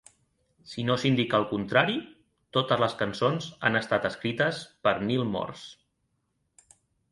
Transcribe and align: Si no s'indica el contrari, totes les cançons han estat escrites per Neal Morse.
Si 0.69 0.85
no 0.85 0.95
s'indica 1.01 1.37
el 1.39 1.45
contrari, 1.51 1.97
totes 2.57 2.81
les 2.85 2.97
cançons 3.03 3.51
han 3.69 3.79
estat 3.83 4.09
escrites 4.11 4.65
per 4.89 4.97
Neal 5.07 5.31
Morse. 5.37 6.75